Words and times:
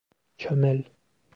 Çömel! 0.37 0.83